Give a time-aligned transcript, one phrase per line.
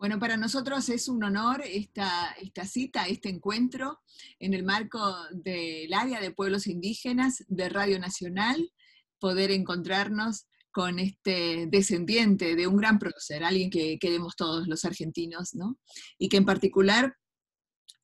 [0.00, 4.00] Bueno, para nosotros es un honor esta, esta cita, este encuentro
[4.38, 8.72] en el marco del área de pueblos indígenas de Radio Nacional,
[9.18, 15.50] poder encontrarnos con este descendiente de un gran prócer, alguien que queremos todos los argentinos,
[15.52, 15.78] ¿no?
[16.18, 17.14] Y que en particular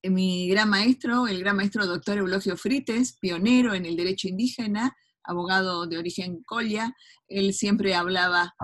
[0.03, 5.87] mi gran maestro, el gran maestro doctor Eulogio Frites, pionero en el derecho indígena, abogado
[5.87, 6.95] de origen colla,
[7.27, 8.55] él siempre hablaba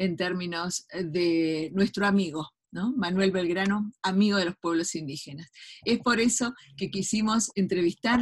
[0.00, 2.92] en términos eh, de nuestro amigo, ¿no?
[2.96, 5.50] Manuel Belgrano, amigo de los pueblos indígenas.
[5.84, 8.20] Es por eso que quisimos entrevistar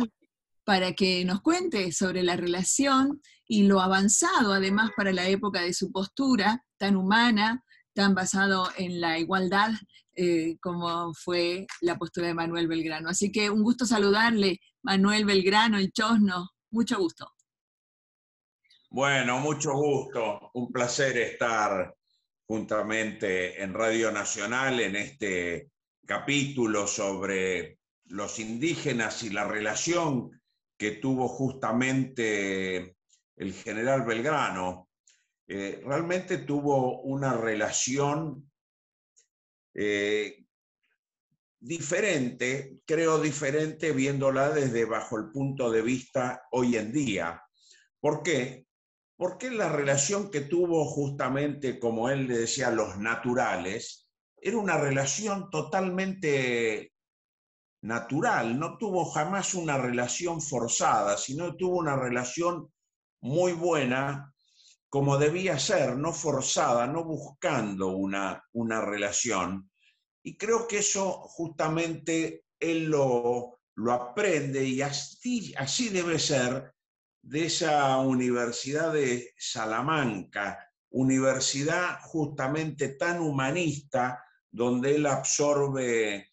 [0.64, 5.72] para que nos cuente sobre la relación y lo avanzado, además, para la época de
[5.72, 7.64] su postura tan humana,
[7.95, 9.70] tan basado en la igualdad,
[10.16, 13.08] eh, como fue la postura de Manuel Belgrano.
[13.08, 17.33] Así que un gusto saludarle, Manuel Belgrano, el Chosno, mucho gusto.
[18.91, 20.50] Bueno, mucho gusto.
[20.55, 21.94] Un placer estar
[22.47, 25.70] juntamente en Radio Nacional en este
[26.06, 30.41] capítulo sobre los indígenas y la relación
[30.78, 32.97] que tuvo justamente
[33.36, 34.89] el general Belgrano.
[35.47, 38.50] Eh, realmente tuvo una relación
[39.75, 40.47] eh,
[41.61, 47.42] diferente, creo diferente viéndola desde bajo el punto de vista hoy en día.
[48.00, 48.67] ¿Por qué?
[49.19, 54.08] Porque la relación que tuvo justamente, como él le decía, los naturales,
[54.41, 56.92] era una relación totalmente
[57.83, 62.72] natural, no tuvo jamás una relación forzada, sino tuvo una relación
[63.20, 64.33] muy buena,
[64.88, 69.69] como debía ser, no forzada, no buscando una, una relación.
[70.22, 76.72] Y creo que eso justamente él lo, lo aprende y así, así debe ser
[77.29, 86.33] de esa Universidad de Salamanca, universidad justamente tan humanista, donde él absorbe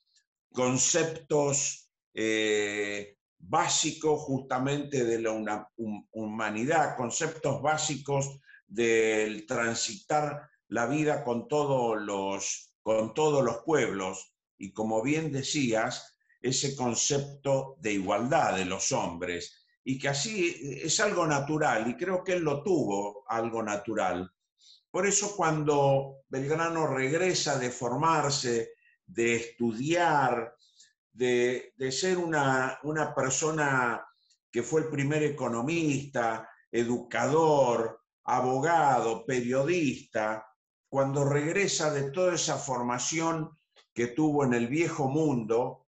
[0.53, 5.69] conceptos eh, básicos justamente de la
[6.13, 14.33] humanidad, conceptos básicos del transitar la vida con todos los, con todos los pueblos.
[14.57, 20.99] Y como bien decías, ese concepto de igualdad de los hombres, y que así es
[20.99, 24.29] algo natural, y creo que él lo tuvo, algo natural.
[24.89, 28.73] Por eso cuando Belgrano regresa de formarse,
[29.05, 30.55] de estudiar,
[31.13, 34.03] de, ser una, una persona
[34.51, 40.47] que fue el primer economista, educador, abogado, periodista,
[40.89, 43.55] cuando regresa de toda esa formación
[43.93, 45.85] que tuvo en el viejo mundo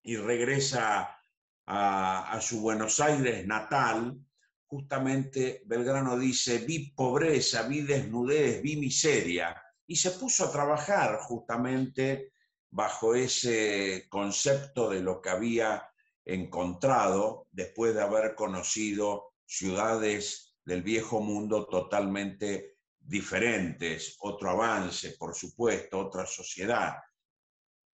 [0.00, 1.18] y regresa
[1.66, 4.18] a, su Buenos Aires natal,
[4.66, 9.54] justamente Belgrano dice, vi pobreza, vi desnudez, vi miseria,
[9.86, 12.32] y se puso a trabajar justamente
[12.70, 15.88] bajo ese concepto de lo que había
[16.24, 25.98] encontrado después de haber conocido ciudades del viejo mundo totalmente diferentes, otro avance, por supuesto,
[25.98, 26.94] otra sociedad.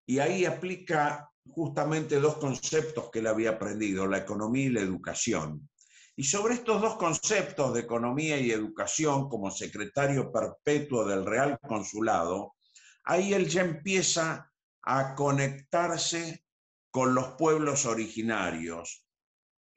[0.05, 5.69] Y ahí aplica justamente dos conceptos que él había aprendido, la economía y la educación.
[6.15, 12.55] Y sobre estos dos conceptos de economía y educación como secretario perpetuo del Real Consulado,
[13.05, 14.51] ahí él ya empieza
[14.81, 16.43] a conectarse
[16.91, 19.05] con los pueblos originarios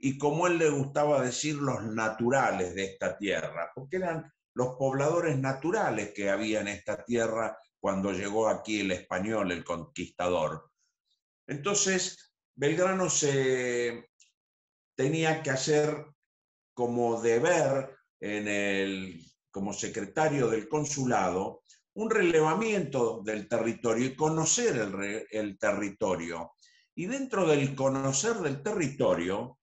[0.05, 5.39] y como él le gustaba decir, los naturales de esta tierra, porque eran los pobladores
[5.39, 10.72] naturales que había en esta tierra cuando llegó aquí el español, el conquistador.
[11.47, 14.09] Entonces, Belgrano se
[14.95, 16.07] tenía que hacer
[16.75, 21.63] como deber en el, como secretario del consulado
[21.95, 26.53] un relevamiento del territorio y conocer el, el territorio.
[26.95, 29.59] Y dentro del conocer del territorio,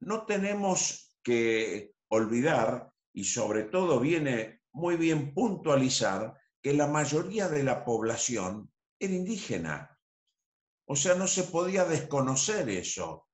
[0.00, 7.62] no tenemos que olvidar, y sobre todo viene muy bien puntualizar, que la mayoría de
[7.62, 9.91] la población era indígena.
[10.86, 13.28] O sea, no se podía desconocer eso.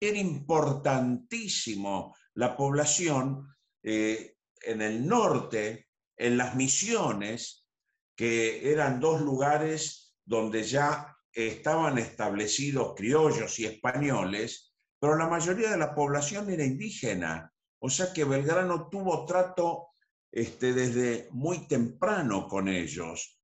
[0.00, 7.66] Era importantísimo la población eh, en el norte, en las misiones,
[8.16, 15.78] que eran dos lugares donde ya estaban establecidos criollos y españoles, pero la mayoría de
[15.78, 17.52] la población era indígena.
[17.78, 19.88] O sea que Belgrano tuvo trato
[20.30, 23.39] este, desde muy temprano con ellos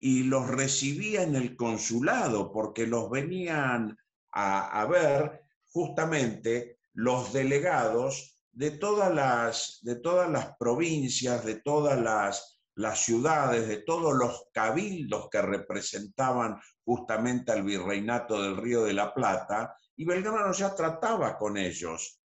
[0.00, 3.96] y los recibía en el consulado porque los venían
[4.32, 12.60] a, ver justamente los delegados de todas las, de todas las provincias, de todas las,
[12.74, 19.12] las ciudades, de todos los cabildos que representaban justamente al virreinato del Río de la
[19.12, 22.20] Plata, y Belgrano ya trataba con ellos,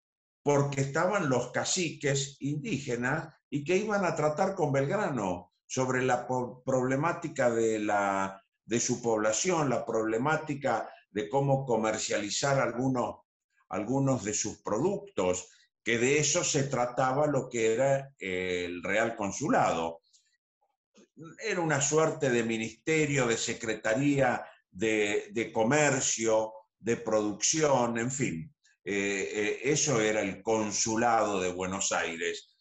[0.41, 6.27] porque estaban los caciques indígenas y que iban a tratar con Belgrano sobre la
[6.65, 13.17] problemática de, la, de su población, la problemática de cómo comercializar algunos,
[13.69, 15.49] algunos de sus productos,
[15.83, 20.01] que de eso se trataba lo que era el Real Consulado
[21.39, 28.55] era una suerte de ministerio, de secretaría de, comercio, de producción, en fin.
[28.83, 32.58] Eh, eh, eso era el consulado de Buenos Aires.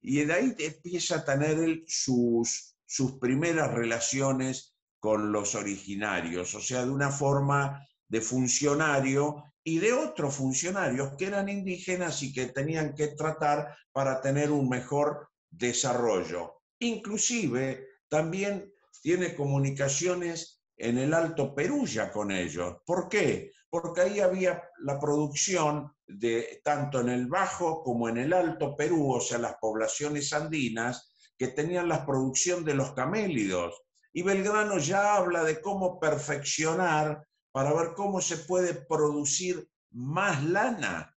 [0.00, 6.84] Y de ahí empieza a tener sus, sus primeras relaciones con los originarios, o sea,
[6.84, 12.94] de una forma de funcionario y de otros funcionarios que eran indígenas y que tenían
[12.94, 16.62] que tratar para tener un mejor desarrollo.
[16.78, 18.72] Inclusive también
[19.02, 22.76] tiene comunicaciones en el Alto Perú ya con ellos.
[22.86, 23.52] ¿Por qué?
[23.70, 29.12] Porque ahí había la producción de tanto en el Bajo como en el Alto Perú,
[29.14, 33.82] o sea, las poblaciones andinas, que tenían la producción de los camélidos.
[34.12, 41.14] Y Belgrano ya habla de cómo perfeccionar para ver cómo se puede producir más lana.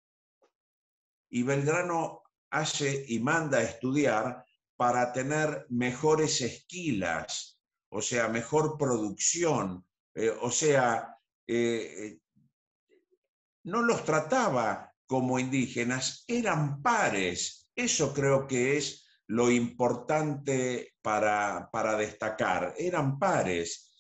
[1.31, 4.45] Y Belgrano hace y manda a estudiar
[4.77, 7.61] para tener mejores esquilas,
[7.91, 12.20] o sea, mejor producción, eh, o sea, eh,
[13.65, 17.69] no los trataba como indígenas, eran pares.
[17.75, 23.93] Eso creo que es lo importante para, para destacar, eran pares.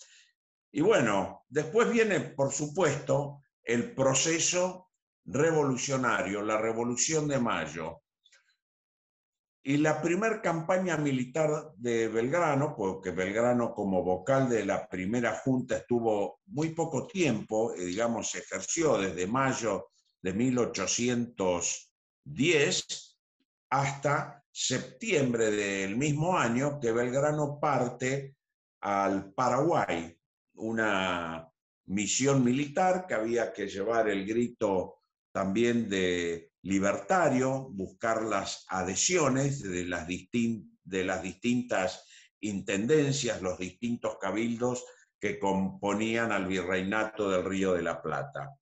[0.73, 4.91] Y bueno, después viene, por supuesto, el proceso
[5.25, 8.03] revolucionario, la Revolución de Mayo.
[9.63, 15.77] Y la primera campaña militar de Belgrano, porque Belgrano como vocal de la primera junta
[15.77, 19.91] estuvo muy poco tiempo, eh, digamos, ejerció desde mayo
[20.23, 23.19] de 1810
[23.71, 28.37] hasta septiembre del mismo año que Belgrano parte
[28.81, 30.19] al Paraguay,
[30.55, 31.47] una
[31.87, 35.01] misión militar que había que llevar el grito
[35.33, 40.07] también de libertario, buscar las adhesiones de las,
[41.23, 42.07] distintas
[42.41, 44.85] intendencias, los distintos cabildos
[45.19, 48.57] que componían al virreinato del Río de la Plata.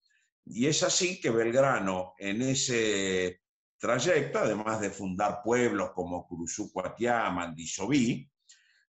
[0.45, 3.43] Y es así que Belgrano, en ese
[3.79, 8.31] trayecto, además de fundar pueblos como Cruzú, Cuatiá, Mandisobí,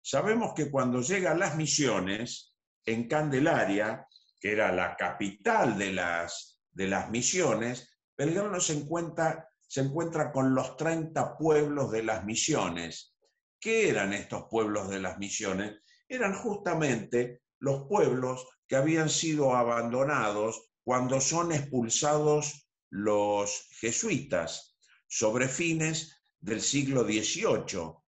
[0.01, 2.55] sabemos que cuando llegan las misiones,
[2.85, 4.07] en Candelaria,
[4.39, 11.37] que era la capital de las misiones, Belgrano se encuentra, se encuentra con los 30
[11.37, 13.15] pueblos de las misiones.
[13.59, 15.81] ¿Qué eran estos pueblos de las misiones?
[16.07, 24.77] Eran justamente los pueblos que habían sido abandonados cuando son expulsados los jesuitas
[25.07, 28.05] sobre fines del siglo XVIII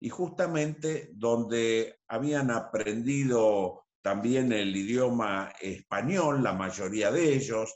[0.00, 7.72] y justamente donde habían aprendido también el idioma español, la mayoría de ellos,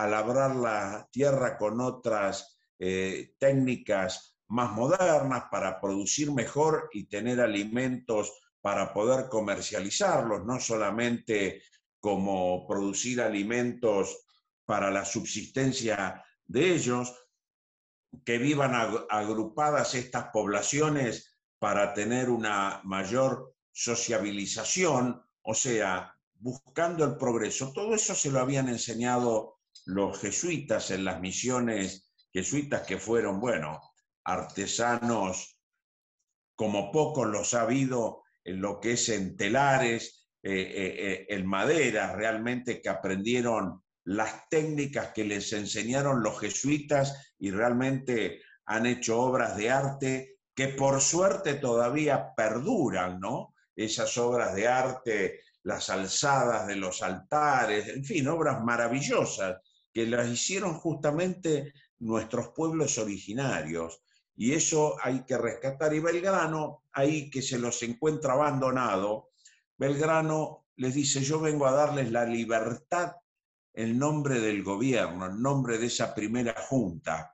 [0.00, 7.40] a labrar la tierra con otras eh, técnicas más modernas para producir mejor y tener
[7.40, 11.62] alimentos para poder comercializarlos, no solamente
[12.00, 14.24] como producir alimentos
[14.64, 17.14] para la subsistencia de ellos,
[18.24, 18.74] que vivan
[19.08, 27.72] agrupadas estas poblaciones para tener una mayor sociabilización, o sea, buscando el progreso.
[27.72, 33.80] Todo eso se lo habían enseñado los jesuitas en las misiones jesuitas que fueron, bueno,
[34.24, 35.58] artesanos
[36.54, 41.46] como pocos los ha habido en lo que es en telares, eh, eh, eh, en
[41.46, 49.20] madera, realmente que aprendieron las técnicas que les enseñaron los jesuitas y realmente han hecho
[49.20, 53.54] obras de arte que por suerte todavía perduran, ¿no?
[53.74, 59.58] Esas obras de arte, las alzadas de los altares, en fin, obras maravillosas
[59.92, 64.02] que las hicieron justamente nuestros pueblos originarios.
[64.34, 65.94] Y eso hay que rescatar.
[65.94, 69.30] Y Belgrano, ahí que se los encuentra abandonado,
[69.76, 73.12] Belgrano les dice, yo vengo a darles la libertad
[73.74, 77.32] en nombre del gobierno, en nombre de esa primera junta.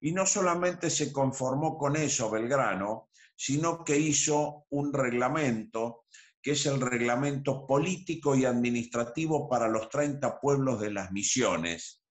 [0.00, 6.04] Y no solamente se conformó con eso Belgrano, sino que hizo un reglamento,
[6.44, 12.02] que es el reglamento político y administrativo para los 30 pueblos de las misiones.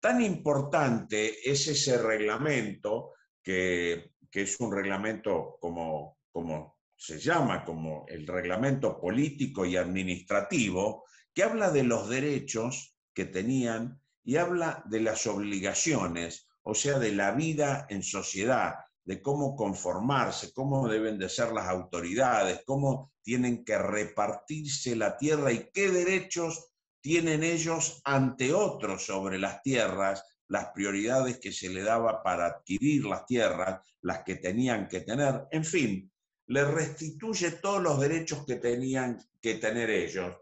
[0.00, 8.26] Tan importante es ese reglamento, que, es un reglamento, como, como se llama como el
[8.26, 15.28] reglamento político y administrativo, que habla de los derechos que tenían y habla de las
[15.28, 21.52] obligaciones, o sea, de la vida en sociedad, de cómo conformarse, cómo deben de ser
[21.52, 26.70] las autoridades, cómo tienen que repartirse la tierra y qué derechos
[27.00, 33.04] tienen ellos ante otros sobre las tierras, las prioridades que se le daba para adquirir
[33.04, 36.10] las tierras, las que tenían que tener, en fin,
[36.46, 40.36] le restituye todos los derechos que tenían que tener ellos.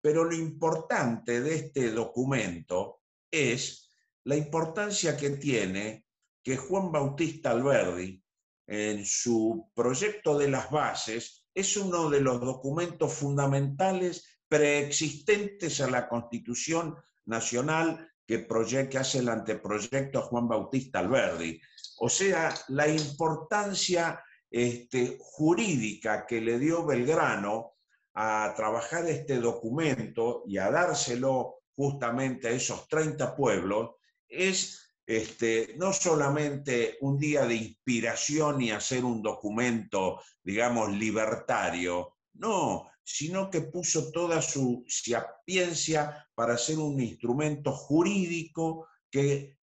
[0.00, 3.90] Pero lo importante de este documento es
[4.24, 6.06] la importancia que tiene
[6.42, 8.22] que Juan Bautista Alberdi,
[8.66, 16.08] en su proyecto de las bases, es uno de los documentos fundamentales preexistentes a la
[16.08, 18.46] Constitución Nacional que,
[18.88, 21.60] que hace el anteproyecto Juan Bautista Alberdi.
[21.98, 27.74] O sea, la importancia este, jurídica que le dio Belgrano
[28.14, 33.96] a trabajar este documento y a dárselo justamente a esos 30 pueblos
[34.28, 42.88] es este, no solamente un día de inspiración y hacer un documento, digamos, libertario, no,
[43.02, 49.58] sino que puso toda su sapiencia para hacer un instrumento jurídico que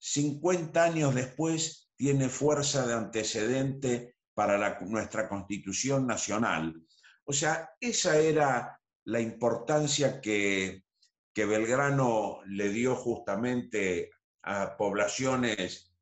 [0.00, 6.74] 50 años después tiene fuerza de antecedente para nuestra Constitución Nacional.
[7.22, 10.82] O sea, esa era la importancia que,
[11.32, 14.10] que Belgrano le dio justamente
[14.44, 15.94] a poblaciones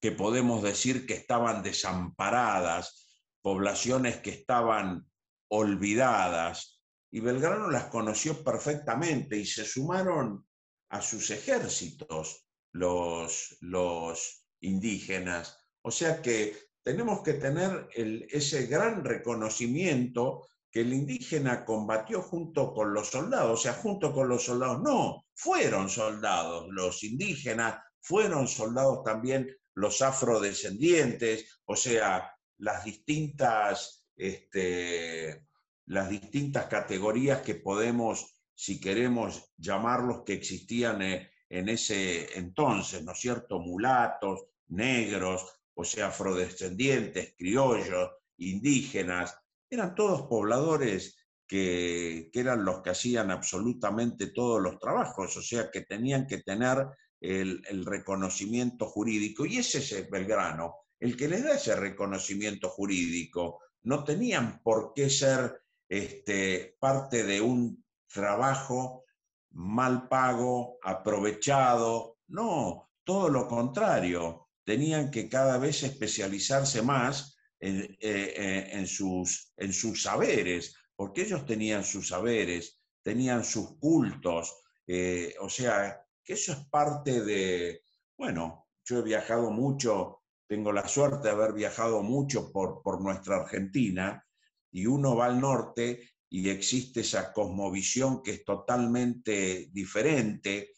[0.00, 3.08] que podemos decir que estaban desamparadas,
[3.42, 5.06] poblaciones que estaban
[5.48, 6.76] olvidadas,
[7.10, 10.46] y Belgrano las conoció perfectamente y se sumaron
[10.90, 15.58] a sus ejércitos los, los indígenas.
[15.82, 22.92] O sea que tenemos que tener ese gran reconocimiento que el indígena combatió junto con
[22.92, 29.02] los soldados, o sea, junto con los soldados, no, fueron soldados los indígenas, fueron soldados
[29.02, 35.46] también los afrodescendientes, o sea, las distintas, este,
[35.86, 43.12] las distintas categorías que podemos, si queremos llamarlos, que existían eh, en ese entonces, ¿no
[43.12, 43.60] es cierto?
[43.60, 49.38] Mulatos, negros, o sea, afrodescendientes, criollos, indígenas,
[49.70, 55.82] eran todos pobladores que, eran los que hacían absolutamente todos los trabajos, o sea, que
[55.82, 56.86] tenían que tener
[57.20, 59.46] el, reconocimiento jurídico.
[59.46, 63.60] Y ese es Belgrano, el que les da ese reconocimiento jurídico.
[63.84, 69.04] No tenían por qué ser este, parte de un trabajo
[69.52, 72.18] mal pago, aprovechado.
[72.28, 74.48] No, todo lo contrario.
[74.64, 81.46] Tenían que cada vez especializarse más eh, eh, en, sus, en sus saberes, porque ellos
[81.46, 84.54] tenían sus saberes, tenían sus cultos,
[84.86, 87.82] eh, o sea, que eso es parte de,
[88.18, 93.36] bueno, yo he viajado mucho, tengo la suerte de haber viajado mucho por, por nuestra
[93.36, 94.22] Argentina,
[94.70, 100.72] y uno va al norte y existe esa cosmovisión que es totalmente diferente,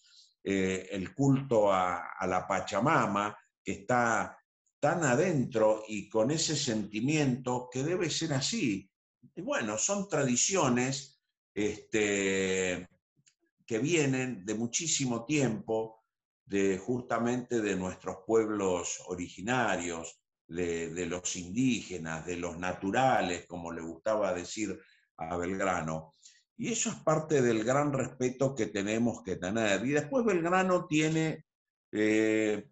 [0.44, 4.38] el culto a, a, la Pachamama, que está
[4.80, 8.90] tan adentro y con ese sentimiento que debe ser así.
[9.34, 11.20] Y bueno, son tradiciones
[11.54, 12.88] este,
[13.66, 16.04] que vienen de muchísimo tiempo,
[16.44, 23.82] de justamente de nuestros pueblos originarios, de, de los indígenas, de los naturales, como le
[23.82, 24.78] gustaba decir
[25.18, 26.12] a Belgrano.
[26.56, 29.84] Y eso es parte del gran respeto que tenemos que tener.
[29.84, 31.44] Y después Belgrano tiene
[31.92, 32.68] eh,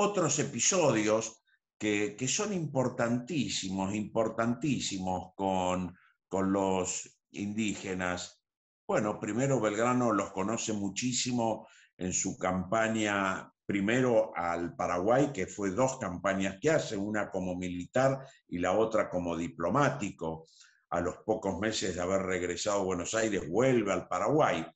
[0.00, 1.42] otros episodios
[1.78, 5.94] que, son importantísimos, importantísimos con,
[6.28, 8.42] con los indígenas.
[8.86, 15.98] Bueno, primero Belgrano los conoce muchísimo en su campaña primero al Paraguay, que fue dos
[15.98, 20.46] campañas que hace, una como militar y la otra como diplomático.
[20.90, 24.66] A los pocos meses de haber regresado a Buenos Aires, vuelve al Paraguay.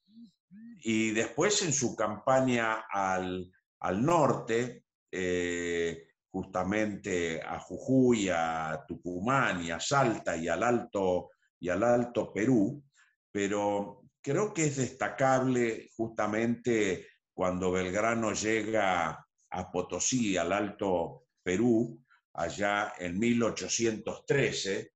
[0.79, 3.51] Y después en su campaña al,
[3.81, 4.84] al norte,
[5.17, 11.31] eh, justamente a Jujuy, a Tucumán y a Salta y al Alto,
[11.61, 12.83] y al Alto Perú,
[13.31, 22.95] pero creo que es destacable justamente cuando Belgrano llega a Potosí, al Alto Perú, allá
[22.99, 24.93] en 1813,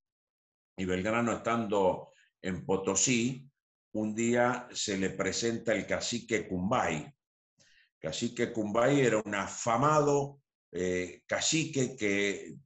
[0.76, 3.48] y Belgrano estando en Potosí,
[3.92, 7.12] un día se le presenta el cacique Cumbay,
[8.00, 10.40] Cacique Cumbay era un afamado
[10.70, 12.56] eh, cacique que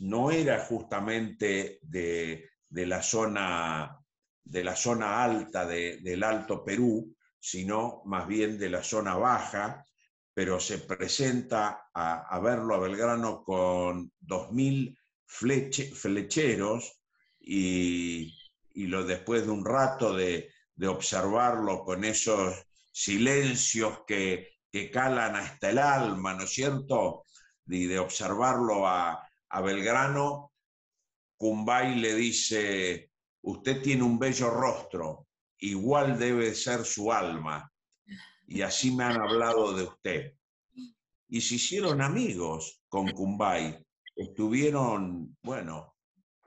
[0.00, 3.98] no era justamente de, la, zona,
[4.44, 9.84] de la zona alta del Alto Perú, sino más bien de la zona baja,
[10.34, 17.00] pero se presenta a, verlo a Belgrano con 2.000 flecheros
[17.40, 18.32] y,
[18.74, 20.50] lo, después de un rato de,
[20.86, 22.54] observarlo con esos
[22.92, 27.24] silencios que, que, calan hasta el alma, ¿no es cierto?
[27.66, 29.22] Y de observarlo a,
[29.64, 30.52] Belgrano,
[31.38, 33.10] Cumbay le dice,
[33.42, 35.28] usted tiene un bello rostro,
[35.60, 37.72] igual debe ser su alma,
[38.46, 40.34] y así me han hablado de usted.
[41.28, 43.82] Y se hicieron amigos con Cumbay,
[44.14, 45.94] estuvieron, bueno,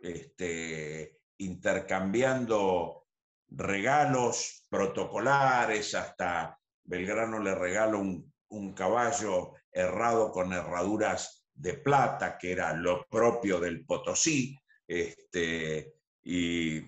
[0.01, 3.07] este, intercambiando
[3.48, 6.58] regalos protocolares, hasta
[6.89, 13.60] Belgrano le regaló un, un caballo errado con herraduras de plata, que era lo propio
[13.60, 15.93] del Potosí, este,
[16.24, 16.81] y,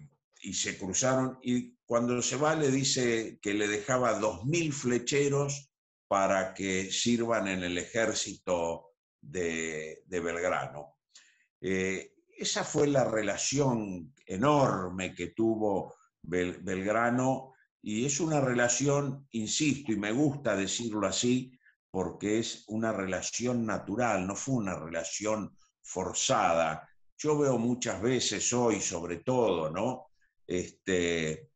[0.54, 1.38] se cruzaron.
[1.44, 5.72] Y cuando se va le dice que le dejaba dos mil flecheros
[6.08, 10.98] para que sirvan en el ejército de, Belgrano.
[11.62, 19.96] Eh, esa fue la relación enorme que tuvo Belgrano y es una relación, insisto, y
[19.96, 21.58] me gusta decirlo así,
[21.90, 26.88] porque es una relación natural, no fue una relación forzada.
[27.18, 30.08] Yo veo muchas veces hoy, sobre todo, ¿no?
[30.46, 31.52] Este,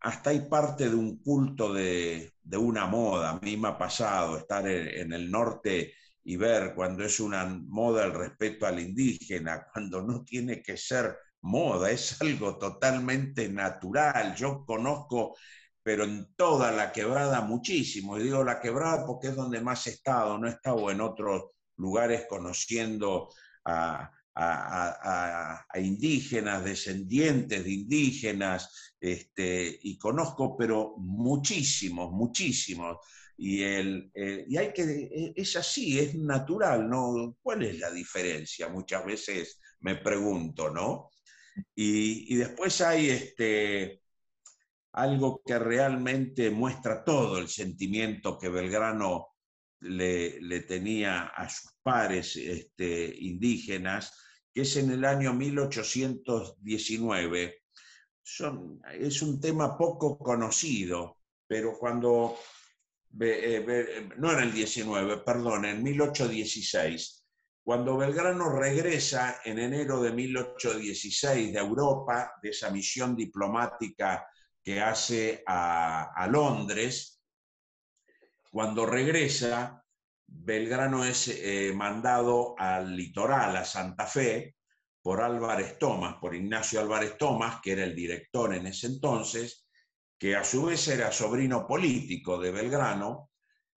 [0.00, 3.30] hasta hay parte de un culto de, una moda.
[3.30, 8.04] A mí me ha pasado estar en, el norte y ver cuando es una moda
[8.04, 14.34] el respeto al indígena, cuando no tiene que ser moda, es algo totalmente natural.
[14.36, 15.36] Yo conozco
[15.88, 18.18] pero en toda la quebrada muchísimo.
[18.18, 21.44] Y digo la quebrada porque es donde más he estado, no he estado en otros
[21.78, 23.30] lugares conociendo
[23.64, 24.12] a,
[25.76, 32.98] indígenas, descendientes de indígenas, este, y conozco, pero muchísimos, muchísimos.
[33.38, 37.34] Y, el, eh, y hay que, e, es así, es natural, ¿no?
[37.40, 38.68] ¿Cuál es la diferencia?
[38.68, 41.08] Muchas veces me pregunto, ¿no?
[41.74, 44.02] Y, después hay este,
[44.92, 49.34] algo que realmente muestra todo el sentimiento que Belgrano
[49.80, 54.12] le, tenía a sus pares este, indígenas,
[54.52, 57.62] que es en el año 1819.
[58.94, 62.36] es un tema poco conocido, pero cuando,
[63.20, 67.17] eh, no en el 19, perdón, en 1816,
[67.68, 74.26] cuando Belgrano regresa en enero de 1816 de Europa, de esa misión diplomática
[74.64, 77.22] que hace a, Londres.
[78.50, 79.84] Cuando regresa,
[80.26, 84.56] Belgrano es eh, mandado al litoral, a Santa Fe,
[85.02, 89.68] por Álvarez Tomás, por Ignacio Álvarez Tomás, que era el director en ese entonces,
[90.18, 93.28] que a su vez era sobrino político de Belgrano,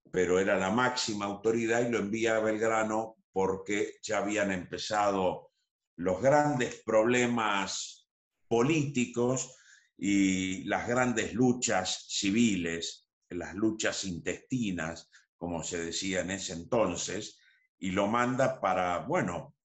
[0.10, 5.52] pero era la máxima autoridad y lo envía a Belgrano porque ya habían empezado
[5.96, 8.10] los grandes problemas
[8.48, 9.56] políticos
[9.98, 17.40] y las grandes luchas civiles, las luchas intestinas, como se decía en ese entonces,
[17.78, 19.56] y lo manda para, bueno,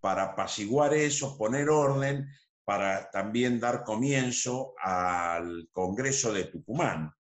[0.00, 2.28] para apaciguar eso, poner orden,
[2.64, 7.12] para también dar comienzo al Congreso de Tucumán.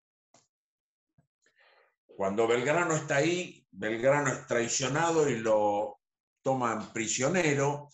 [2.06, 6.00] Cuando Belgrano está ahí, Belgrano es traicionado y lo
[6.42, 7.88] toman prisionero,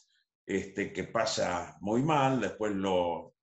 [0.44, 3.34] este, que pasa muy mal, después lo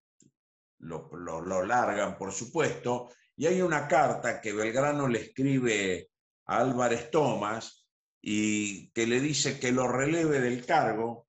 [0.80, 6.10] lo, largan, por supuesto, y hay una carta que Belgrano le escribe
[6.46, 7.88] a Álvarez Tomás
[8.22, 11.28] y que le dice que lo releve del cargo,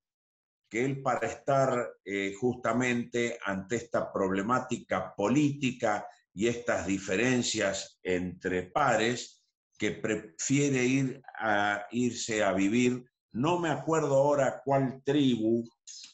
[0.69, 9.36] que él para estar eh, justamente ante esta problemática política y estas diferencias entre pares,
[9.79, 15.65] que prefiere ir a, irse a vivir, no me acuerdo ahora cuál tribu,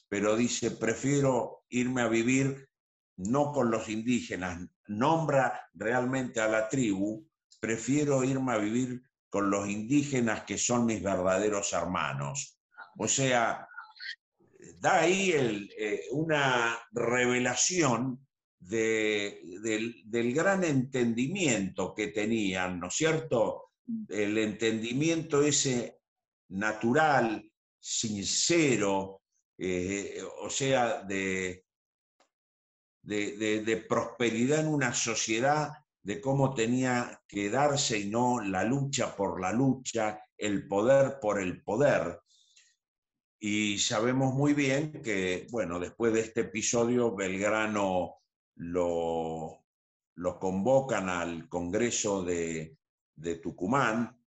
[0.09, 2.69] pero dice, prefiero irme a vivir
[3.17, 7.29] no con los indígenas, nombra realmente a la tribu,
[7.61, 12.59] prefiero irme a vivir con los indígenas que son mis verdaderos hermanos.
[12.99, 13.67] O sea,
[14.79, 18.27] da ahí eh, una revelación
[18.69, 23.71] del, del, gran entendimiento que tenían, ¿no es cierto?
[24.09, 25.99] El entendimiento ese
[26.51, 29.23] natural, sincero,
[29.59, 31.65] eh, o sea, de,
[33.03, 35.71] de, prosperidad en una sociedad,
[36.03, 41.41] de cómo tenía que darse y no la lucha por la lucha, el poder por
[41.41, 42.21] el poder.
[43.39, 48.22] Y sabemos muy bien que, bueno, después de este episodio, Belgrano
[48.57, 49.65] lo,
[50.17, 52.77] lo convocan al Congreso de,
[53.15, 54.19] de Tucumán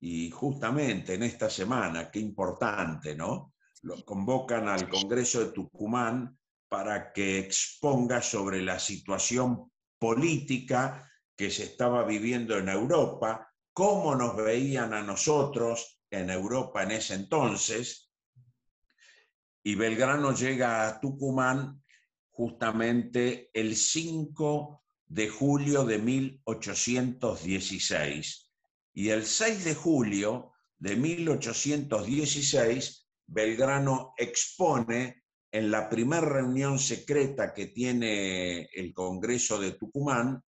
[0.00, 3.54] y justamente en esta semana, qué importante, ¿no?
[3.82, 11.64] Lo convocan al Congreso de Tucumán para que exponga sobre la situación política que se
[11.64, 18.10] estaba viviendo en Europa, cómo nos veían a nosotros en Europa en ese entonces.
[19.62, 21.82] Y Belgrano llega a Tucumán
[22.36, 28.50] justamente el 5 de julio de 1816.
[28.92, 37.68] Y el 6 de julio de 1816, Belgrano expone en la primera reunión secreta que
[37.68, 40.44] tiene el Congreso de Tucumán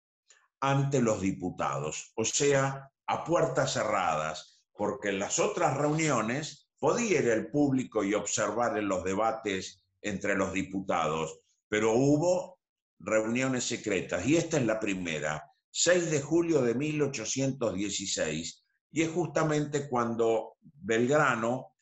[0.60, 7.28] ante los diputados, o sea, a puertas cerradas, porque en las otras reuniones podía ir
[7.28, 11.45] el público y observar en los debates entre los diputados,
[11.76, 12.58] pero hubo
[13.00, 19.86] reuniones secretas y esta es la primera, 6 de julio de 1816, y es justamente
[19.86, 21.74] cuando Belgrano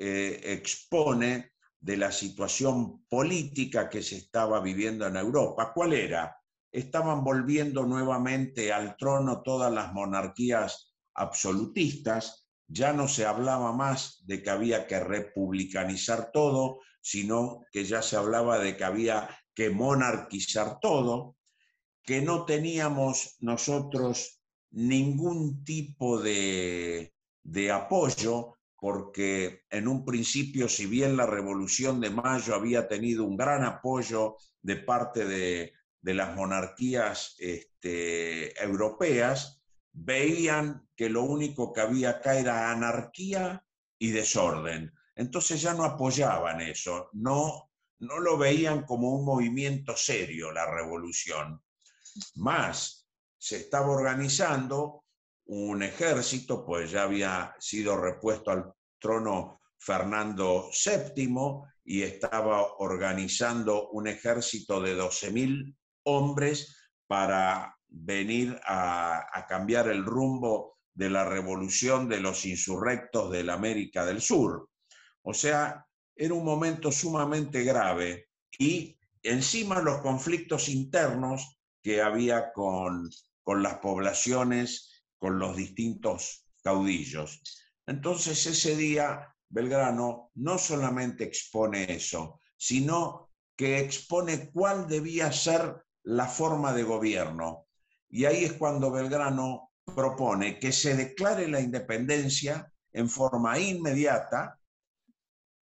[0.00, 5.70] eh, expone de la situación política que se estaba viviendo en Europa.
[5.72, 6.36] ¿Cuál era?
[6.72, 14.42] Estaban volviendo nuevamente al trono todas las monarquías absolutistas, ya no se hablaba más de
[14.42, 20.78] que había que republicanizar todo, sino que ya se hablaba de que había que monarquizar
[20.80, 21.36] todo,
[22.02, 31.16] que no teníamos nosotros ningún tipo de, de apoyo porque en un principio, si bien
[31.16, 38.58] la Revolución de Mayo había tenido un gran apoyo de parte de, las monarquías este,
[38.62, 43.62] europeas, veían que lo único que había acá era anarquía
[43.98, 44.94] y desorden.
[45.20, 51.62] Entonces ya no apoyaban eso, no, no lo veían como un movimiento serio la revolución.
[52.36, 53.06] Más,
[53.36, 55.04] se estaba organizando
[55.44, 64.06] un ejército, pues ya había sido repuesto al trono Fernando VII y estaba organizando un
[64.06, 66.74] ejército de 12.000 hombres
[67.06, 73.52] para venir a, a, cambiar el rumbo de la revolución de los insurrectos de la
[73.52, 74.69] América del Sur.
[75.22, 78.28] O sea, era un momento sumamente grave
[78.58, 83.08] y encima los conflictos internos que había con,
[83.42, 87.42] con las poblaciones con los distintos caudillos.
[87.86, 96.26] Entonces ese día Belgrano no solamente expone eso, sino que expone cuál debía ser la
[96.26, 97.66] forma de gobierno.
[98.08, 104.58] Y ahí es cuando Belgrano propone que se declare la independencia en forma inmediata,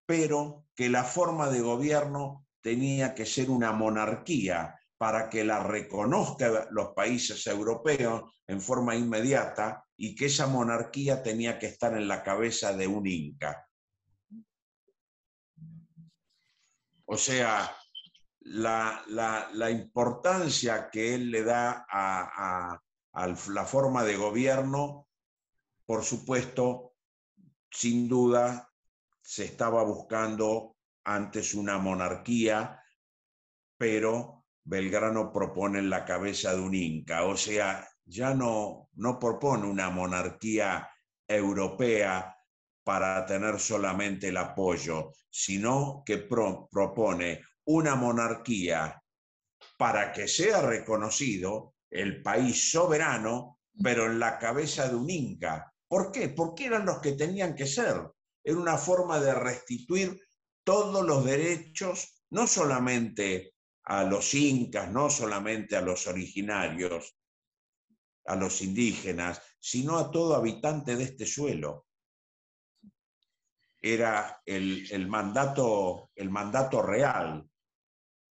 [0.09, 6.67] pero que la forma de gobierno tenía que ser una monarquía, para que la reconozcan
[6.71, 12.23] los países europeos en forma inmediata y que esa monarquía tenía que estar en la
[12.23, 13.69] cabeza de un inca.
[17.05, 17.77] O sea,
[18.41, 22.81] la, importancia que él le da a,
[23.13, 25.07] a la forma de gobierno,
[25.85, 26.95] por supuesto,
[27.71, 28.68] sin duda,
[29.29, 32.83] se estaba buscando antes una monarquía,
[33.77, 39.91] pero Belgrano propone la cabeza de un inca, o sea, ya no, no propone una
[39.91, 40.89] monarquía
[41.29, 42.35] europea
[42.83, 48.99] para tener solamente el apoyo, sino que propone una monarquía
[49.77, 55.71] para que sea reconocido el país soberano, pero en la cabeza de un inca.
[55.87, 56.31] ¿Por qué?
[56.31, 58.11] Porque eran los que tenían que ser.
[58.49, 60.19] Era una forma de restituir
[60.65, 67.15] todos los derechos, no solamente a los incas, no solamente a los originarios,
[68.25, 71.89] a los indígenas, sino a todo habitante de este suelo.
[73.83, 77.47] Era el, mandato, el mandato real.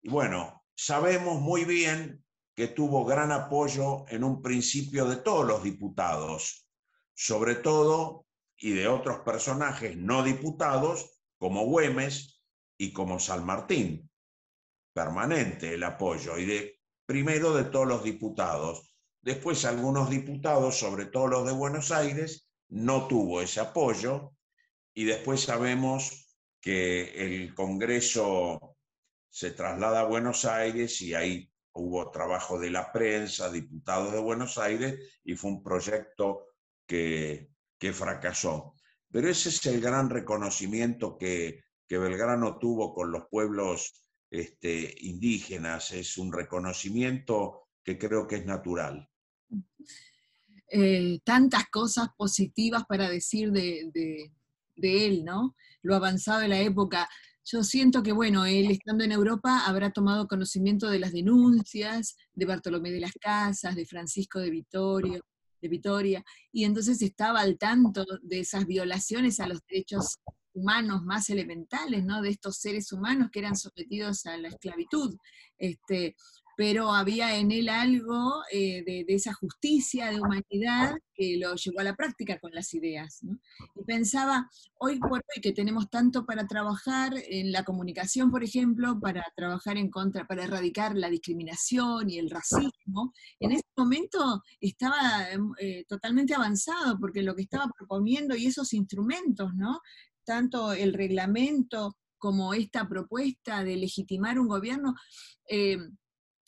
[0.02, 5.62] Y bueno, sabemos muy bien que tuvo gran apoyo en un principio de todos los
[5.62, 6.66] diputados,
[7.14, 8.26] sobre todo
[8.60, 12.44] y de otros personajes no diputados como Güemes
[12.78, 14.10] y como San Martín
[14.92, 18.94] permanente el apoyo, y de, primero de todos los diputados.
[19.22, 24.32] Después algunos diputados, sobre todo los de Buenos Aires, no tuvo ese apoyo,
[24.94, 28.76] y después sabemos que el Congreso
[29.28, 34.58] se traslada a Buenos Aires y ahí hubo trabajo de la prensa, diputados de Buenos
[34.58, 36.48] Aires, y fue un proyecto
[36.86, 37.49] que,
[37.80, 38.74] que fracasó.
[39.10, 46.18] pero ese es el gran reconocimiento que, Belgrano tuvo con los pueblos este, indígenas, es
[46.18, 49.08] un reconocimiento que creo que es natural.
[50.70, 55.56] Eh, tantas cosas positivas para decir de, de, él, ¿no?
[55.82, 57.08] Lo avanzado de la época.
[57.44, 62.46] Yo siento que, bueno, él estando en Europa habrá tomado conocimiento de las denuncias de
[62.46, 65.24] Bartolomé de las Casas, de Francisco de Vitorio,
[65.60, 70.18] de Vitoria, y entonces estaba al tanto de esas violaciones a los derechos
[70.52, 72.22] humanos más elementales, ¿no?
[72.22, 75.16] De estos seres humanos que eran sometidos a la esclavitud.
[75.58, 76.16] Este,
[76.60, 81.84] pero había en él algo eh, de, esa justicia, de humanidad, que lo llevó a
[81.84, 83.22] la práctica con las ideas.
[83.74, 84.46] Y pensaba,
[84.78, 89.78] hoy por hoy que tenemos tanto para trabajar en la comunicación, por ejemplo, para trabajar
[89.78, 95.86] en contra, para erradicar la discriminación y el racismo, en ese momento estaba em, eh,
[95.88, 99.50] totalmente avanzado, porque lo que estaba proponiendo y esos instrumentos,
[100.24, 104.94] tanto el reglamento como esta propuesta de legitimar un gobierno,
[105.48, 105.78] eh,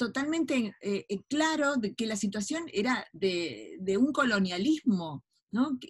[0.02, 5.22] totalmente eh, eh, claro de que la situación era de, un colonialismo,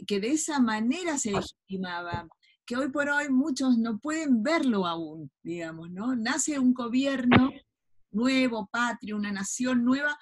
[0.07, 2.29] que, de esa manera se legitimaba,
[2.67, 6.15] que hoy por hoy muchos no pueden verlo aún, digamos, ¿no?
[6.15, 7.51] Nace un gobierno
[8.11, 10.19] nuevo, patrio, una nación nueva,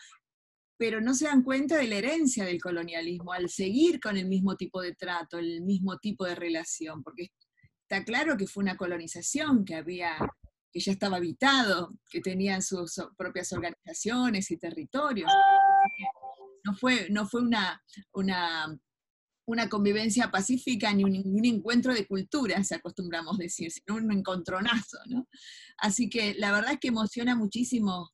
[0.78, 4.54] pero no se dan cuenta de la herencia del colonialismo al seguir con el mismo
[4.54, 7.30] tipo de trato, el mismo tipo de relación, porque
[7.88, 10.16] está claro que fue una colonización que había
[10.72, 15.30] que ya estaba habitado, que tenían sus propias organizaciones y territorios.
[16.64, 18.78] No fue, no fue una, una,
[19.46, 24.98] una convivencia pacífica ni un, encuentro de culturas, acostumbramos decir, sino un encontronazo.
[25.06, 25.26] ¿no?
[25.78, 28.10] Así que la verdad es que emociona muchísimo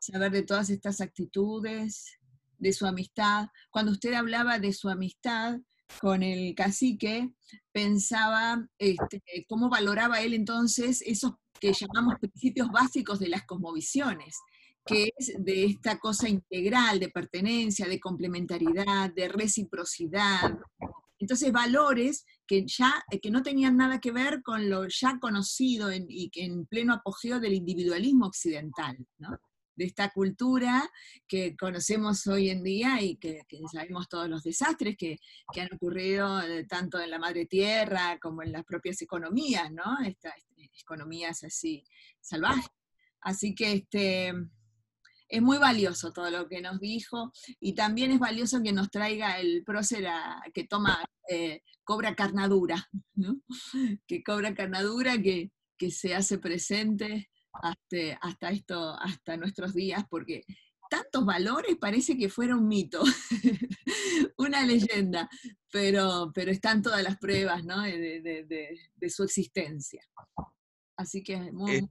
[0.00, 2.18] saber de todas estas actitudes,
[2.58, 3.48] de su amistad.
[3.70, 5.60] Cuando usted hablaba de su amistad
[6.00, 7.32] con el cacique,
[7.72, 14.36] pensaba este, cómo valoraba él entonces esos que llamamos principios básicos de las cosmovisiones,
[14.84, 20.58] que es de esta cosa integral de pertenencia, de complementariedad, de reciprocidad.
[21.18, 26.28] Entonces, valores que ya que no tenían nada que ver con lo ya conocido y
[26.30, 28.98] que en pleno apogeo del individualismo occidental,
[29.76, 30.88] de esta cultura
[31.26, 35.18] que conocemos hoy en día y que, sabemos todos los desastres que,
[35.60, 39.98] han ocurrido eh, tanto en la madre tierra como en las propias economías, ¿no?
[40.04, 40.34] Estas
[40.80, 41.84] economías así
[42.20, 42.70] salvajes.
[43.20, 44.32] Así que este,
[45.28, 49.38] es muy valioso todo lo que nos dijo y también es valioso que nos traiga
[49.38, 50.06] el prócer
[50.52, 53.40] que toma, eh, cobra carnadura, ¿no?
[54.06, 57.30] que cobra carnadura, que, que se hace presente
[57.62, 60.44] hasta, hasta, hasta nuestros días, porque
[60.90, 63.02] tantos valores parece que fuera un mito,
[64.38, 65.28] una leyenda,
[65.72, 67.82] pero, pero están todas las pruebas ¿no?
[67.82, 70.02] de, su existencia.
[70.96, 71.88] Así que muy...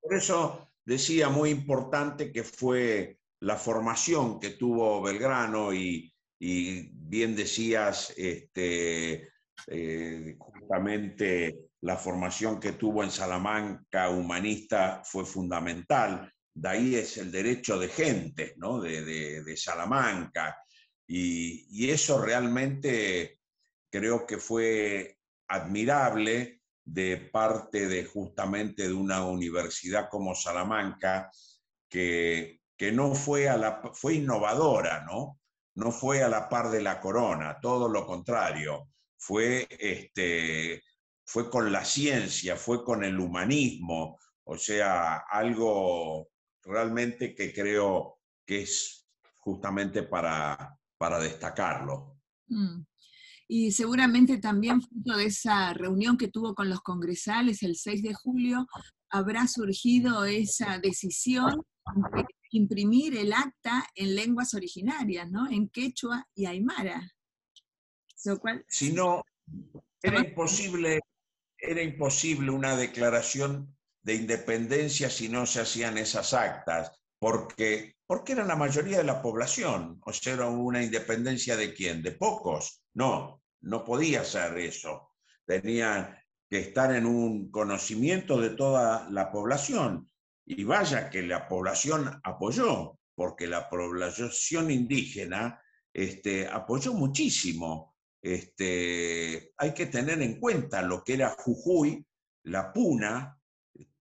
[0.00, 7.36] Por eso decía muy importante que fue la formación que tuvo Belgrano y, y bien
[7.36, 9.28] decías, este,
[9.66, 16.32] eh, justamente la formación que tuvo en Salamanca humanista fue fundamental.
[16.54, 18.80] De ahí es el derecho de gente, ¿no?
[18.80, 20.56] de, Salamanca.
[21.06, 23.38] Y, eso realmente
[23.90, 25.18] creo que fue
[25.48, 31.30] admirable de parte de justamente de una universidad como Salamanca,
[31.86, 35.38] que, que no fue, a la, fue innovadora, ¿no?
[35.74, 40.82] No fue a la par de la corona, todo lo contrario, fue este,
[41.24, 46.28] fue con la ciencia, fue con el humanismo, o sea, algo
[46.62, 49.06] realmente que creo que es
[49.36, 52.18] justamente para, para destacarlo.
[52.48, 52.82] Mm.
[53.46, 58.14] Y seguramente también fruto de esa reunión que tuvo con los congresales el 6 de
[58.14, 58.66] julio,
[59.10, 61.62] habrá surgido esa decisión
[62.14, 65.50] de imprimir el acta en lenguas originarias, ¿no?
[65.50, 67.12] En quechua y aymara.
[68.68, 69.22] si no,
[70.02, 71.00] era imposible
[71.66, 78.44] era imposible una declaración de independencia si no se hacían esas actas, porque, porque era
[78.44, 82.82] la mayoría de la población, o sea, era una independencia de quién, de pocos.
[82.94, 85.12] No, no podía ser eso.
[85.46, 86.18] Tenían
[86.50, 90.10] que estar en un conocimiento de toda la población.
[90.46, 97.93] Y vaya que la población apoyó, porque la población indígena este, apoyó muchísimo
[98.24, 102.02] este, hay que tener en cuenta lo que era Jujuy,
[102.44, 103.38] la Puna,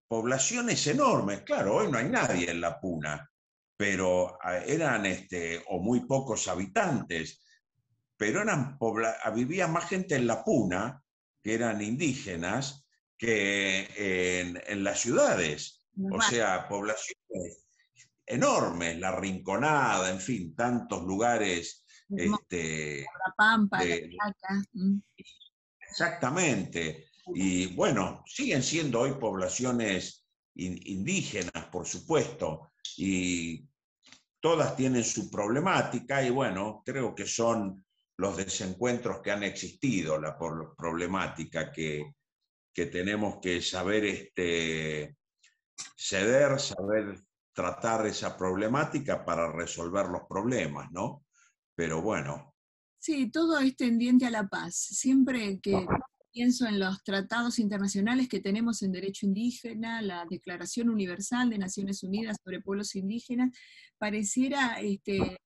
[0.08, 1.42] poblaciones enormes.
[1.42, 3.30] Claro, hoy no hay nadie en la Puna,
[3.76, 7.42] pero ah, eran este, o muy pocos habitantes,
[8.16, 8.78] pero eran
[9.36, 11.04] vivía más gente en la Puna
[11.42, 15.86] que eran indígenas que en, las ciudades.
[16.10, 17.66] O sea, poblaciones
[18.26, 21.83] enormes, La Rinconada, en fin, tantos lugares.
[22.10, 23.80] Este, la Pampa,
[24.74, 24.98] mm.
[25.80, 27.08] Exactamente.
[27.34, 33.66] Y bueno, siguen siendo hoy poblaciones indígenas, por supuesto, y
[34.40, 37.86] todas tienen su problemática y bueno, creo que son
[38.18, 42.14] los desencuentros que han existido, la problemática que,
[42.74, 45.18] que tenemos que saber este,
[45.96, 47.20] ceder, saber
[47.54, 51.23] tratar esa problemática para resolver los problemas, ¿no?
[51.76, 52.54] Pero bueno.
[53.00, 54.76] Sí, todo es tendiente a la paz.
[54.76, 55.86] Siempre que
[56.32, 62.04] pienso en los tratados internacionales que tenemos en derecho indígena, la Declaración Universal de Naciones
[62.04, 63.52] Unidas sobre Pueblos Indígenas,
[63.98, 65.38] pareciera este,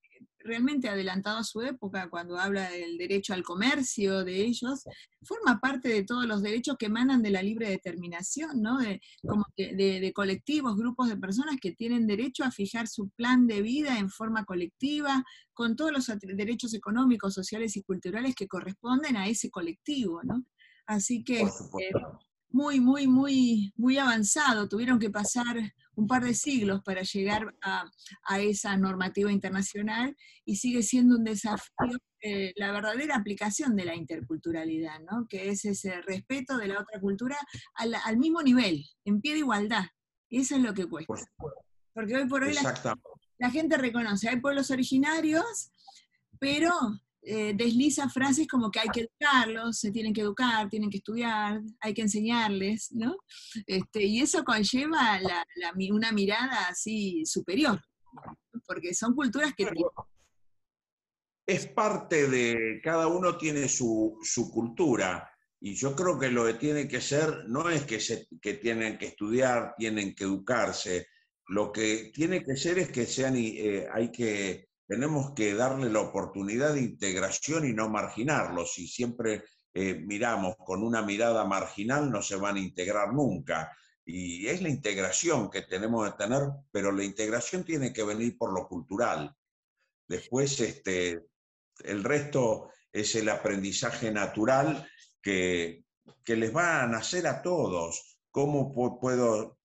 [0.48, 4.84] realmente adelantado a su época cuando habla del derecho al comercio de ellos,
[5.22, 8.80] forma parte de todos los derechos que emanan de la libre determinación, ¿no?
[8.80, 13.62] De, como de, colectivos, grupos de personas que tienen derecho a fijar su plan de
[13.62, 19.28] vida en forma colectiva, con todos los derechos económicos, sociales y culturales que corresponden a
[19.28, 20.46] ese colectivo, ¿no?
[20.86, 21.92] Así que eh,
[22.50, 24.70] muy, muy, muy, muy avanzado.
[24.70, 27.90] Tuvieron que pasar un par de siglos para llegar a,
[28.40, 35.00] esa normativa internacional y sigue siendo un desafío eh, la verdadera aplicación de la interculturalidad,
[35.00, 35.28] ¿no?
[35.28, 37.36] que es ese respeto de la otra cultura
[37.74, 39.86] al, al mismo nivel, en pie de igualdad.
[40.30, 41.16] Y eso es lo que cuesta.
[41.94, 42.56] Porque hoy por hoy
[43.40, 45.72] la gente reconoce, hay pueblos originarios,
[46.40, 46.72] pero
[47.30, 51.62] eh, desliza frases como que hay que educarlos, se tienen que educar, tienen que estudiar,
[51.82, 53.18] hay que enseñarles, ¿no?
[53.66, 55.20] Este, y eso conlleva
[55.92, 57.82] una mirada así superior,
[58.66, 59.70] porque son culturas que...
[61.46, 64.18] Es parte de, cada uno tiene su,
[64.54, 68.54] cultura, y yo creo que lo que tiene que ser no es que, se, que
[68.54, 71.08] tienen que estudiar, tienen que educarse,
[71.48, 76.00] lo que tiene que ser es que sean, eh, hay que tenemos que darle la
[76.00, 78.74] oportunidad de integración y no marginarlos.
[78.74, 83.76] Si siempre eh, miramos con una mirada marginal, no se van a integrar nunca.
[84.06, 88.54] Y es la integración que tenemos que tener, pero la integración tiene que venir por
[88.54, 89.36] lo cultural.
[90.08, 91.26] Después, este,
[91.84, 94.90] el resto es el aprendizaje natural
[95.22, 95.84] que,
[96.24, 98.20] que les va a nacer a todos.
[98.32, 99.60] ¿Cómo puedo,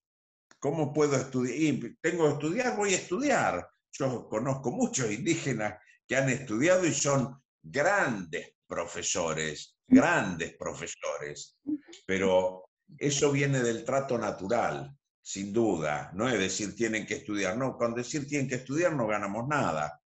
[0.59, 1.95] cómo puedo estudiar?
[2.01, 5.75] tengo que estudiar, voy a estudiar yo conozco muchos indígenas
[6.07, 11.57] que han estudiado y son grandes profesores, grandes profesores,
[12.05, 12.65] pero
[12.97, 16.11] eso viene del trato natural, sin duda.
[16.13, 19.99] No es decir tienen que estudiar, no, con decir tienen que estudiar no ganamos nada.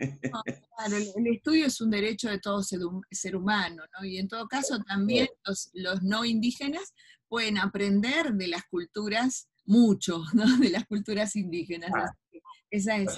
[0.86, 4.06] el, estudio es un derecho de todo ser, humano, ¿no?
[4.06, 6.94] Y en todo caso también los, no indígenas
[7.28, 10.44] pueden aprender de las culturas mucho, ¿no?
[10.58, 11.90] De las culturas indígenas.
[11.94, 12.10] Ah.
[12.70, 13.16] Esa es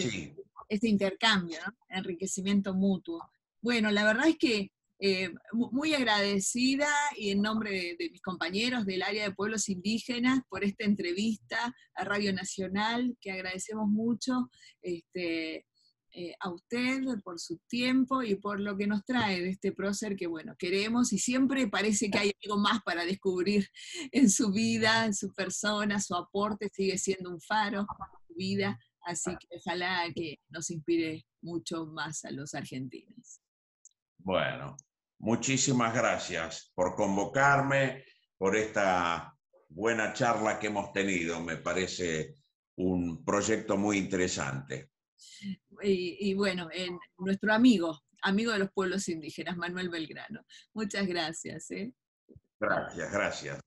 [0.73, 3.31] ese intercambio, enriquecimiento mutuo.
[3.61, 9.03] Bueno, la verdad es que eh, muy agradecida y en nombre de, mis compañeros del
[9.03, 14.49] área de pueblos indígenas por esta entrevista a Radio Nacional, que agradecemos mucho
[14.81, 15.67] este,
[16.13, 20.17] eh, a usted por su tiempo y por lo que nos trae de este prócer
[20.17, 23.69] que, bueno, queremos y siempre parece que hay algo más para descubrir
[24.13, 27.87] en su vida, en su persona, su aporte sigue siendo un faro,
[28.29, 33.41] su vida Así que ojalá que nos inspire mucho más a los argentinos.
[34.19, 34.77] Bueno,
[35.19, 38.05] muchísimas gracias por convocarme,
[38.39, 39.37] por esta
[39.69, 41.41] buena charla que hemos tenido.
[41.41, 42.37] Me parece
[42.77, 44.91] un proyecto muy interesante.
[45.83, 50.45] Y, bueno, en nuestro amigo, amigo de los pueblos indígenas, Manuel Belgrano.
[50.75, 51.71] Muchas gracias.
[51.71, 51.93] ¿eh?
[52.61, 53.61] Gracias, gracias.